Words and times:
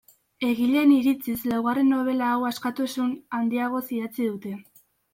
Egileen 0.45 0.93
iritziz 0.95 1.35
laugarren 1.51 1.93
nobela 1.95 2.31
hau 2.33 2.41
askatasun 2.51 3.15
handiagoz 3.41 3.87
idatzi 3.93 4.31
dute. 4.35 4.61